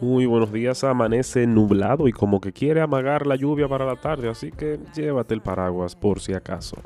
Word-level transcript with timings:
Muy 0.00 0.24
buenos 0.24 0.50
días, 0.50 0.82
amanece 0.82 1.46
nublado 1.46 2.08
y 2.08 2.12
como 2.12 2.40
que 2.40 2.54
quiere 2.54 2.80
amagar 2.80 3.26
la 3.26 3.36
lluvia 3.36 3.68
para 3.68 3.84
la 3.84 3.96
tarde, 3.96 4.30
así 4.30 4.50
que 4.50 4.78
llévate 4.94 5.34
el 5.34 5.42
paraguas 5.42 5.94
por 5.94 6.20
si 6.20 6.32
acaso. 6.32 6.76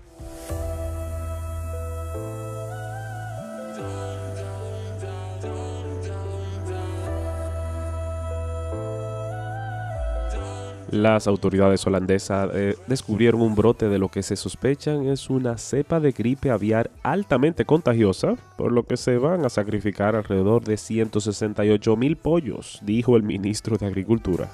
Las 10.95 11.27
autoridades 11.27 11.85
holandesas 11.89 12.51
eh, 12.55 12.77
descubrieron 12.87 13.41
un 13.41 13.57
brote 13.57 13.89
de 13.89 13.99
lo 13.99 14.11
que 14.11 14.23
se 14.23 14.37
sospechan 14.37 15.09
es 15.09 15.29
una 15.29 15.59
cepa 15.59 15.99
de 15.99 16.13
gripe 16.13 16.53
aviar 16.53 16.89
altamente 17.03 17.65
contagiosa, 17.65 18.37
por 18.57 18.71
lo 18.71 18.85
que 18.85 18.97
se 18.97 19.19
van 19.19 19.45
a 19.45 19.49
sacrificar 19.49 20.15
alrededor 20.15 20.63
de 20.63 20.77
168 20.77 21.97
mil 21.97 22.15
pollos, 22.15 22.79
dijo 22.85 23.17
el 23.17 23.25
ministro 23.25 23.77
de 23.77 23.87
Agricultura. 23.87 24.49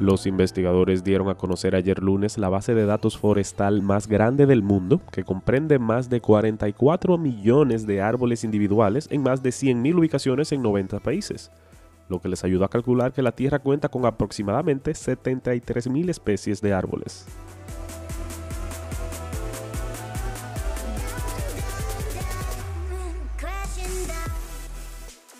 Los 0.00 0.26
investigadores 0.26 1.04
dieron 1.04 1.28
a 1.28 1.36
conocer 1.36 1.76
ayer 1.76 2.02
lunes 2.02 2.38
la 2.38 2.48
base 2.48 2.74
de 2.74 2.86
datos 2.86 3.18
forestal 3.18 3.82
más 3.82 4.08
grande 4.08 4.46
del 4.46 4.64
mundo, 4.64 5.00
que 5.12 5.22
comprende 5.22 5.78
más 5.78 6.10
de 6.10 6.20
44 6.20 7.18
millones 7.18 7.86
de 7.86 8.00
árboles 8.00 8.42
individuales 8.42 9.06
en 9.12 9.22
más 9.22 9.44
de 9.44 9.50
100.000 9.50 9.96
ubicaciones 9.96 10.50
en 10.50 10.62
90 10.62 10.98
países 10.98 11.52
lo 12.10 12.20
que 12.20 12.28
les 12.28 12.44
ayudó 12.44 12.64
a 12.64 12.68
calcular 12.68 13.12
que 13.12 13.22
la 13.22 13.32
Tierra 13.32 13.60
cuenta 13.60 13.88
con 13.88 14.04
aproximadamente 14.04 14.92
73.000 14.92 16.10
especies 16.10 16.60
de 16.60 16.74
árboles. 16.74 17.26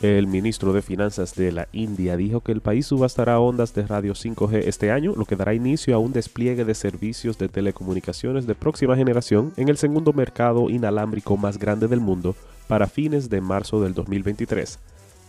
El 0.00 0.28
ministro 0.28 0.72
de 0.72 0.80
Finanzas 0.80 1.34
de 1.34 1.52
la 1.52 1.68
India 1.72 2.16
dijo 2.16 2.40
que 2.40 2.52
el 2.52 2.62
país 2.62 2.86
subastará 2.86 3.38
ondas 3.38 3.74
de 3.74 3.86
radio 3.86 4.14
5G 4.14 4.62
este 4.64 4.90
año, 4.90 5.12
lo 5.14 5.26
que 5.26 5.36
dará 5.36 5.52
inicio 5.52 5.94
a 5.94 5.98
un 5.98 6.14
despliegue 6.14 6.64
de 6.64 6.74
servicios 6.74 7.36
de 7.36 7.50
telecomunicaciones 7.50 8.46
de 8.46 8.54
próxima 8.54 8.96
generación 8.96 9.52
en 9.58 9.68
el 9.68 9.76
segundo 9.76 10.14
mercado 10.14 10.70
inalámbrico 10.70 11.36
más 11.36 11.58
grande 11.58 11.86
del 11.86 12.00
mundo 12.00 12.34
para 12.66 12.86
fines 12.86 13.28
de 13.28 13.42
marzo 13.42 13.82
del 13.82 13.92
2023. 13.92 14.78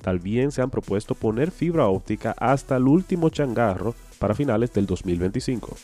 También 0.01 0.51
se 0.51 0.61
han 0.61 0.69
propuesto 0.69 1.15
poner 1.15 1.51
fibra 1.51 1.87
óptica 1.87 2.35
hasta 2.37 2.77
el 2.77 2.87
último 2.87 3.29
changarro 3.29 3.93
para 4.19 4.33
finales 4.33 4.73
del 4.73 4.85
2025. 4.85 5.75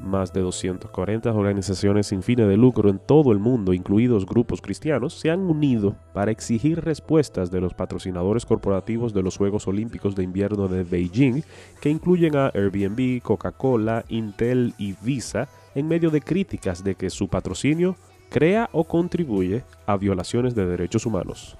Más 0.00 0.32
de 0.32 0.40
240 0.40 1.32
organizaciones 1.32 2.06
sin 2.06 2.22
fines 2.22 2.46
de 2.46 2.56
lucro 2.56 2.90
en 2.90 3.00
todo 3.00 3.32
el 3.32 3.40
mundo, 3.40 3.74
incluidos 3.74 4.24
grupos 4.24 4.62
cristianos, 4.62 5.14
se 5.14 5.30
han 5.30 5.40
unido 5.40 5.96
para 6.14 6.30
exigir 6.30 6.80
respuestas 6.80 7.50
de 7.50 7.60
los 7.60 7.74
patrocinadores 7.74 8.46
corporativos 8.46 9.12
de 9.12 9.22
los 9.22 9.36
Juegos 9.36 9.66
Olímpicos 9.66 10.14
de 10.14 10.22
Invierno 10.22 10.68
de 10.68 10.84
Beijing, 10.84 11.42
que 11.80 11.90
incluyen 11.90 12.36
a 12.36 12.52
Airbnb, 12.54 13.20
Coca-Cola, 13.20 14.04
Intel 14.08 14.74
y 14.78 14.94
Visa, 15.02 15.48
en 15.74 15.88
medio 15.88 16.10
de 16.10 16.20
críticas 16.20 16.84
de 16.84 16.94
que 16.94 17.10
su 17.10 17.28
patrocinio 17.28 17.96
crea 18.28 18.68
o 18.72 18.84
contribuye 18.84 19.64
a 19.86 19.96
violaciones 19.96 20.54
de 20.54 20.66
derechos 20.66 21.06
humanos. 21.06 21.56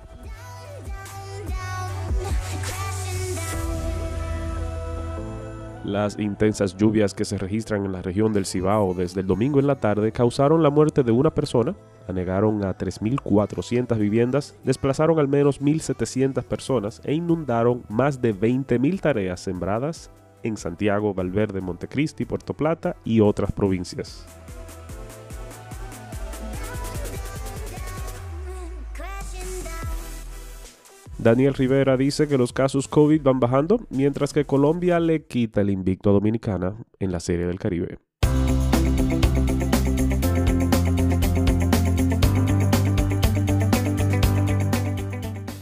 Las 5.86 6.18
intensas 6.18 6.76
lluvias 6.76 7.14
que 7.14 7.24
se 7.24 7.38
registran 7.38 7.84
en 7.84 7.92
la 7.92 8.02
región 8.02 8.32
del 8.32 8.44
Cibao 8.44 8.92
desde 8.92 9.20
el 9.20 9.28
domingo 9.28 9.60
en 9.60 9.68
la 9.68 9.76
tarde 9.76 10.10
causaron 10.10 10.60
la 10.60 10.68
muerte 10.68 11.04
de 11.04 11.12
una 11.12 11.30
persona, 11.30 11.76
anegaron 12.08 12.64
a 12.64 12.76
3.400 12.76 13.96
viviendas, 13.96 14.56
desplazaron 14.64 15.20
al 15.20 15.28
menos 15.28 15.60
1.700 15.60 16.42
personas 16.42 17.00
e 17.04 17.14
inundaron 17.14 17.84
más 17.88 18.20
de 18.20 18.34
20.000 18.34 19.00
tareas 19.00 19.38
sembradas 19.38 20.10
en 20.42 20.56
Santiago, 20.56 21.14
Valverde, 21.14 21.60
Montecristi, 21.60 22.24
Puerto 22.24 22.52
Plata 22.54 22.96
y 23.04 23.20
otras 23.20 23.52
provincias. 23.52 24.26
Daniel 31.26 31.54
Rivera 31.54 31.96
dice 31.96 32.28
que 32.28 32.38
los 32.38 32.52
casos 32.52 32.86
COVID 32.86 33.20
van 33.20 33.40
bajando, 33.40 33.80
mientras 33.90 34.32
que 34.32 34.44
Colombia 34.44 35.00
le 35.00 35.24
quita 35.24 35.60
el 35.60 35.70
invicto 35.70 36.10
a 36.10 36.12
Dominicana 36.12 36.76
en 37.00 37.10
la 37.10 37.18
Serie 37.18 37.46
del 37.46 37.58
Caribe. 37.58 37.98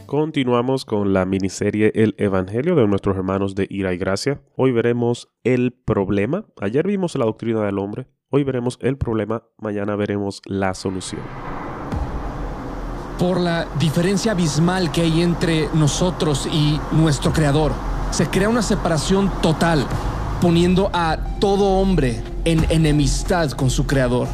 Continuamos 0.05 0.85
con 0.85 1.15
la 1.15 1.25
miniserie 1.25 1.93
El 1.95 2.15
Evangelio 2.19 2.75
de 2.75 2.87
nuestros 2.87 3.17
hermanos 3.17 3.55
de 3.55 3.67
Ira 3.71 3.95
y 3.95 3.97
Gracia. 3.97 4.43
Hoy 4.57 4.71
veremos 4.71 5.33
el 5.45 5.73
problema. 5.73 6.45
Ayer 6.61 6.87
vimos 6.87 7.15
la 7.15 7.25
doctrina 7.25 7.65
del 7.65 7.79
hombre. 7.79 8.07
Hoy 8.29 8.45
veremos 8.45 8.79
el 8.83 8.99
problema. 8.99 9.45
Mañana 9.57 9.97
veremos 9.97 10.43
la 10.45 10.75
solución 10.75 11.23
por 13.19 13.41
la 13.41 13.67
diferencia 13.79 14.33
abismal 14.33 14.91
que 14.93 15.03
hay 15.03 15.23
entre 15.23 15.69
nosotros 15.75 16.47
y 16.47 16.81
nuestro 16.93 17.33
Creador. 17.33 17.73
Se 18.11 18.29
crea 18.29 18.49
una 18.49 18.63
separación 18.63 19.31
total, 19.43 19.87
poniendo 20.41 20.91
a 20.93 21.19
todo 21.41 21.81
hombre 21.81 22.23
en 22.45 22.65
enemistad 22.71 23.51
con 23.51 23.71
su 23.71 23.87
Creador. 23.87 24.29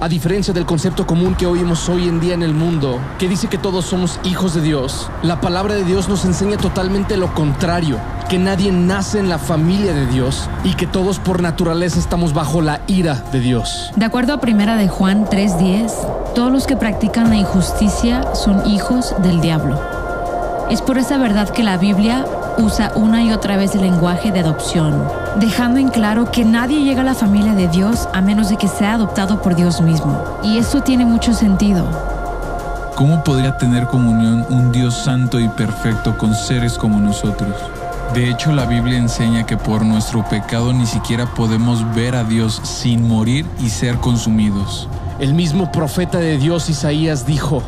A 0.00 0.08
diferencia 0.08 0.54
del 0.54 0.64
concepto 0.64 1.08
común 1.08 1.34
que 1.34 1.44
oímos 1.44 1.88
hoy 1.88 2.06
en 2.06 2.20
día 2.20 2.32
en 2.32 2.44
el 2.44 2.54
mundo, 2.54 3.00
que 3.18 3.28
dice 3.28 3.48
que 3.48 3.58
todos 3.58 3.84
somos 3.84 4.20
hijos 4.22 4.54
de 4.54 4.60
Dios, 4.60 5.10
la 5.24 5.40
palabra 5.40 5.74
de 5.74 5.82
Dios 5.82 6.08
nos 6.08 6.24
enseña 6.24 6.56
totalmente 6.56 7.16
lo 7.16 7.34
contrario, 7.34 7.98
que 8.28 8.38
nadie 8.38 8.70
nace 8.70 9.18
en 9.18 9.28
la 9.28 9.38
familia 9.38 9.92
de 9.92 10.06
Dios 10.06 10.48
y 10.62 10.74
que 10.74 10.86
todos 10.86 11.18
por 11.18 11.42
naturaleza 11.42 11.98
estamos 11.98 12.32
bajo 12.32 12.62
la 12.62 12.80
ira 12.86 13.24
de 13.32 13.40
Dios. 13.40 13.90
De 13.96 14.04
acuerdo 14.04 14.34
a 14.34 14.40
primera 14.40 14.76
de 14.76 14.86
Juan 14.86 15.24
3:10, 15.24 15.92
todos 16.32 16.52
los 16.52 16.68
que 16.68 16.76
practican 16.76 17.30
la 17.30 17.36
injusticia 17.36 18.36
son 18.36 18.70
hijos 18.70 19.16
del 19.24 19.40
diablo. 19.40 19.80
Es 20.70 20.80
por 20.80 20.98
esa 20.98 21.18
verdad 21.18 21.48
que 21.48 21.64
la 21.64 21.76
Biblia 21.76 22.24
usa 22.58 22.92
una 22.96 23.22
y 23.22 23.32
otra 23.32 23.56
vez 23.56 23.74
el 23.74 23.82
lenguaje 23.82 24.32
de 24.32 24.40
adopción, 24.40 25.04
dejando 25.36 25.78
en 25.78 25.88
claro 25.88 26.30
que 26.30 26.44
nadie 26.44 26.82
llega 26.82 27.02
a 27.02 27.04
la 27.04 27.14
familia 27.14 27.54
de 27.54 27.68
Dios 27.68 28.08
a 28.12 28.20
menos 28.20 28.48
de 28.48 28.56
que 28.56 28.68
sea 28.68 28.94
adoptado 28.94 29.40
por 29.40 29.54
Dios 29.54 29.80
mismo. 29.80 30.22
Y 30.42 30.58
esto 30.58 30.82
tiene 30.82 31.04
mucho 31.04 31.32
sentido. 31.32 31.86
¿Cómo 32.96 33.22
podría 33.22 33.56
tener 33.56 33.86
comunión 33.86 34.44
un 34.50 34.72
Dios 34.72 34.94
santo 34.94 35.38
y 35.38 35.48
perfecto 35.48 36.18
con 36.18 36.34
seres 36.34 36.76
como 36.76 36.98
nosotros? 36.98 37.54
De 38.12 38.28
hecho, 38.28 38.52
la 38.52 38.66
Biblia 38.66 38.98
enseña 38.98 39.46
que 39.46 39.56
por 39.56 39.84
nuestro 39.84 40.24
pecado 40.28 40.72
ni 40.72 40.86
siquiera 40.86 41.26
podemos 41.26 41.94
ver 41.94 42.16
a 42.16 42.24
Dios 42.24 42.60
sin 42.64 43.06
morir 43.06 43.46
y 43.60 43.68
ser 43.68 43.98
consumidos. 43.98 44.88
El 45.20 45.34
mismo 45.34 45.70
profeta 45.70 46.18
de 46.18 46.38
Dios 46.38 46.68
Isaías 46.68 47.24
dijo, 47.24 47.62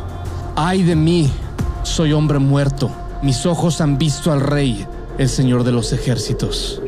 ay 0.55 0.83
de 0.83 0.95
mí, 0.95 1.31
soy 1.83 2.11
hombre 2.11 2.39
muerto 2.39 2.91
mis 3.21 3.45
ojos 3.45 3.81
han 3.81 3.97
visto 3.97 4.31
al 4.31 4.41
Rey, 4.41 4.85
el 5.17 5.29
Señor 5.29 5.63
de 5.63 5.71
los 5.71 5.93
ejércitos. 5.93 6.81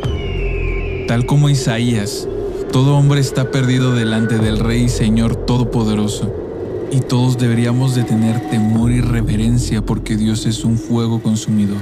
Tal 1.07 1.25
como 1.25 1.49
Isaías, 1.49 2.27
todo 2.71 2.97
hombre 2.97 3.21
está 3.21 3.51
perdido 3.51 3.93
delante 3.93 4.39
del 4.39 4.57
Rey 4.57 4.89
Señor 4.89 5.35
Todopoderoso, 5.35 6.33
y 6.91 7.01
todos 7.01 7.37
deberíamos 7.37 7.93
de 7.93 8.03
tener 8.03 8.49
temor 8.49 8.91
y 8.91 9.01
reverencia 9.01 9.83
porque 9.83 10.15
Dios 10.15 10.45
es 10.45 10.63
un 10.63 10.77
fuego 10.77 11.21
consumido. 11.21 11.75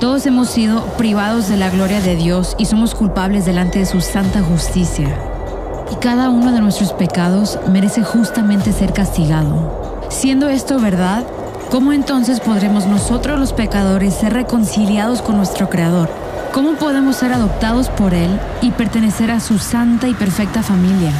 Todos 0.00 0.24
hemos 0.26 0.48
sido 0.48 0.82
privados 0.96 1.48
de 1.48 1.56
la 1.56 1.70
gloria 1.70 2.00
de 2.00 2.16
Dios 2.16 2.56
y 2.58 2.64
somos 2.64 2.94
culpables 2.94 3.44
delante 3.44 3.80
de 3.80 3.86
su 3.86 4.00
santa 4.00 4.42
justicia. 4.42 5.14
Y 5.92 5.96
cada 5.96 6.30
uno 6.30 6.52
de 6.52 6.60
nuestros 6.60 6.92
pecados 6.92 7.58
merece 7.68 8.02
justamente 8.02 8.72
ser 8.72 8.92
castigado. 8.92 9.89
Siendo 10.10 10.48
esto 10.48 10.80
verdad, 10.80 11.24
¿cómo 11.70 11.92
entonces 11.92 12.40
podremos 12.40 12.84
nosotros 12.86 13.38
los 13.38 13.52
pecadores 13.52 14.12
ser 14.12 14.32
reconciliados 14.32 15.22
con 15.22 15.36
nuestro 15.36 15.70
Creador? 15.70 16.10
¿Cómo 16.52 16.74
podemos 16.74 17.16
ser 17.16 17.32
adoptados 17.32 17.88
por 17.88 18.12
Él 18.12 18.38
y 18.60 18.72
pertenecer 18.72 19.30
a 19.30 19.38
su 19.38 19.58
santa 19.58 20.08
y 20.08 20.14
perfecta 20.14 20.64
familia? 20.64 21.12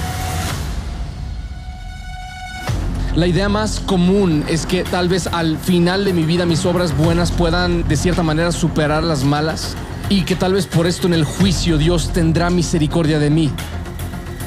La 3.14 3.28
idea 3.28 3.48
más 3.48 3.78
común 3.78 4.44
es 4.48 4.66
que 4.66 4.82
tal 4.82 5.08
vez 5.08 5.28
al 5.28 5.56
final 5.56 6.04
de 6.04 6.12
mi 6.12 6.24
vida 6.24 6.44
mis 6.44 6.66
obras 6.66 6.96
buenas 6.96 7.30
puedan 7.30 7.86
de 7.86 7.96
cierta 7.96 8.24
manera 8.24 8.50
superar 8.50 9.04
las 9.04 9.22
malas 9.22 9.76
y 10.08 10.22
que 10.22 10.34
tal 10.34 10.54
vez 10.54 10.66
por 10.66 10.88
esto 10.88 11.06
en 11.06 11.14
el 11.14 11.24
juicio 11.24 11.78
Dios 11.78 12.10
tendrá 12.12 12.50
misericordia 12.50 13.20
de 13.20 13.30
mí 13.30 13.52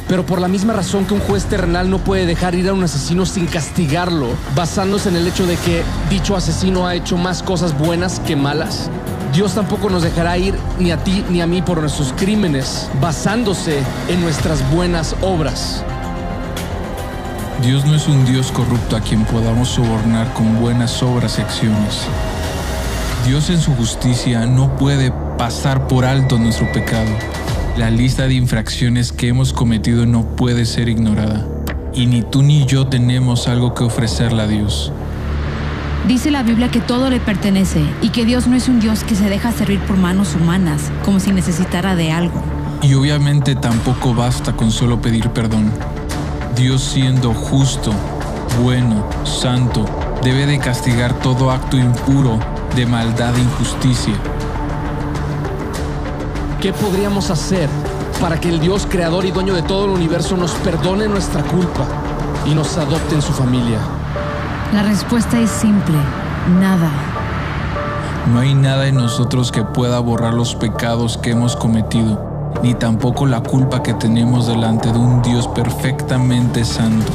pero 0.08 0.26
por 0.26 0.40
la 0.40 0.48
misma 0.48 0.74
razón 0.74 1.06
que 1.06 1.14
un 1.14 1.20
juez 1.20 1.46
terrenal 1.46 1.90
no 1.90 2.00
puede 2.00 2.26
dejar 2.26 2.56
ir 2.56 2.70
a 2.70 2.74
un 2.74 2.84
asesino 2.84 3.26
sin 3.26 3.46
castigarlo, 3.46 4.30
basándose 4.56 5.10
en 5.10 5.16
el 5.16 5.28
hecho 5.28 5.46
de 5.46 5.56
que 5.58 5.84
dicho 6.10 6.36
asesino 6.36 6.88
ha 6.88 6.96
hecho 6.96 7.18
más 7.18 7.44
cosas 7.44 7.78
buenas 7.78 8.20
que 8.20 8.36
malas. 8.36 8.90
Dios 9.34 9.56
tampoco 9.56 9.90
nos 9.90 10.04
dejará 10.04 10.38
ir 10.38 10.56
ni 10.78 10.92
a 10.92 10.98
ti 10.98 11.26
ni 11.30 11.42
a 11.42 11.48
mí 11.48 11.62
por 11.62 11.80
nuestros 11.82 12.14
crímenes, 12.14 12.90
basándose 13.02 13.80
en 14.08 14.22
nuestras 14.22 14.70
buenas 14.72 15.16
obras. 15.22 15.84
Dios 17.64 17.86
no 17.86 17.96
es 17.96 18.08
un 18.08 18.26
Dios 18.26 18.52
corrupto 18.52 18.96
a 18.98 19.02
quien 19.02 19.24
podamos 19.26 19.70
sobornar 19.70 20.32
con 20.34 20.60
buenas 20.60 21.02
obras 21.02 21.40
y 21.40 21.42
acciones. 21.42 22.02
Dios 23.26 23.50
en 23.50 23.60
su 23.60 23.74
justicia 23.76 24.46
no 24.46 24.76
puede 24.76 25.14
pasar 25.38 25.88
por 25.88 26.04
alto 26.04 26.38
nuestro 26.38 26.70
pecado. 26.74 27.10
La 27.78 27.90
lista 27.90 28.28
de 28.28 28.36
infracciones 28.36 29.12
que 29.12 29.30
hemos 29.30 29.52
cometido 29.52 30.06
no 30.06 30.36
puede 30.36 30.66
ser 30.66 30.90
ignorada. 30.90 31.48
Y 31.96 32.06
ni 32.06 32.22
tú 32.22 32.44
ni 32.44 32.68
yo 32.68 32.86
tenemos 32.86 33.48
algo 33.48 33.74
que 33.74 33.84
ofrecerle 33.84 34.44
a 34.44 34.48
Dios. 34.48 34.92
Dice 36.08 36.30
la 36.30 36.44
Biblia 36.44 36.70
que 36.70 36.82
todo 36.82 37.10
le 37.10 37.20
pertenece 37.20 37.84
y 38.04 38.10
que 38.10 38.26
Dios 38.26 38.46
no 38.46 38.56
es 38.56 38.68
un 38.68 38.80
Dios 38.80 39.04
que 39.04 39.16
se 39.16 39.28
deja 39.28 39.52
servir 39.52 39.80
por 39.80 39.98
manos 39.98 40.36
humanas, 40.36 40.92
como 41.04 41.20
si 41.20 41.32
necesitara 41.32 41.96
de 41.96 42.12
algo. 42.12 42.44
Y 42.84 42.94
obviamente 42.94 43.56
tampoco 43.56 44.14
basta 44.14 44.54
con 44.54 44.70
solo 44.70 45.02
pedir 45.02 45.30
perdón. 45.30 45.72
Dios 46.56 46.84
siendo 46.84 47.34
justo, 47.34 47.92
bueno, 48.62 49.04
santo, 49.24 49.86
debe 50.24 50.46
de 50.46 50.60
castigar 50.60 51.20
todo 51.22 51.50
acto 51.50 51.76
impuro 51.76 52.38
de 52.76 52.86
maldad 52.86 53.36
e 53.36 53.42
injusticia. 53.42 54.14
¿Qué 56.64 56.72
podríamos 56.72 57.30
hacer 57.30 57.68
para 58.22 58.40
que 58.40 58.48
el 58.48 58.62
Dios 58.62 58.88
creador 58.90 59.26
y 59.26 59.32
dueño 59.32 59.54
de 59.54 59.64
todo 59.64 59.84
el 59.84 59.92
universo 59.92 60.38
nos 60.38 60.54
perdone 60.54 61.10
nuestra 61.10 61.44
culpa 61.44 61.86
y 62.46 62.56
nos 62.56 62.78
adopte 62.78 63.16
en 63.16 63.22
su 63.22 63.34
familia? 63.34 63.80
La 64.74 64.82
respuesta 64.84 65.38
es 65.42 65.50
simple, 65.50 65.98
nada. 66.62 66.90
No 68.32 68.40
hay 68.40 68.54
nada 68.54 68.88
en 68.88 68.96
nosotros 68.96 69.52
que 69.52 69.66
pueda 69.66 70.00
borrar 70.00 70.34
los 70.34 70.56
pecados 70.56 71.18
que 71.18 71.32
hemos 71.32 71.58
cometido, 71.58 72.54
ni 72.64 72.74
tampoco 72.74 73.26
la 73.26 73.42
culpa 73.42 73.84
que 73.84 73.94
tenemos 73.96 74.48
delante 74.48 74.90
de 74.90 74.98
un 74.98 75.22
Dios 75.22 75.50
perfectamente 75.50 76.64
santo. 76.64 77.12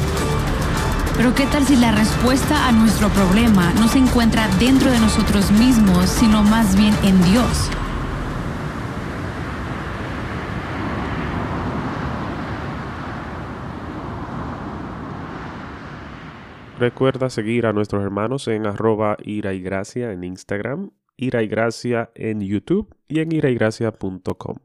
Pero 1.17 1.33
¿qué 1.33 1.47
tal 1.47 1.65
si 1.65 1.75
la 1.75 1.89
respuesta 1.89 2.67
a 2.67 2.71
nuestro 2.71 3.09
problema 3.09 3.73
no 3.79 3.87
se 3.87 3.97
encuentra 3.97 4.47
dentro 4.59 4.91
de 4.91 4.99
nosotros 4.99 5.49
mismos, 5.49 6.07
sino 6.07 6.43
más 6.43 6.75
bien 6.75 6.95
en 7.01 7.19
Dios? 7.23 7.71
Recuerda 16.79 17.29
seguir 17.29 17.65
a 17.65 17.73
nuestros 17.73 18.01
hermanos 18.01 18.47
en 18.47 18.65
arroba 18.65 19.17
ira 19.21 19.53
y 19.53 19.61
gracia 19.61 20.13
en 20.13 20.23
Instagram, 20.23 20.91
ira 21.17 21.43
y 21.43 21.47
gracia 21.49 22.09
en 22.15 22.39
YouTube 22.39 22.95
y 23.09 23.19
en 23.19 23.33
iraygracia.com. 23.33 24.55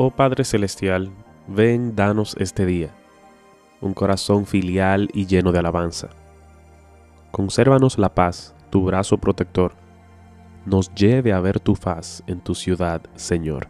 Oh 0.00 0.12
Padre 0.12 0.44
Celestial, 0.44 1.10
ven, 1.48 1.96
danos 1.96 2.36
este 2.38 2.64
día 2.64 2.94
un 3.80 3.94
corazón 3.94 4.46
filial 4.46 5.08
y 5.12 5.26
lleno 5.26 5.50
de 5.50 5.58
alabanza. 5.58 6.10
Consérvanos 7.32 7.98
la 7.98 8.14
paz, 8.14 8.54
tu 8.70 8.84
brazo 8.84 9.18
protector, 9.18 9.72
nos 10.66 10.94
lleve 10.94 11.32
a 11.32 11.40
ver 11.40 11.58
tu 11.58 11.74
faz 11.74 12.22
en 12.28 12.38
tu 12.38 12.54
ciudad, 12.54 13.02
Señor. 13.16 13.66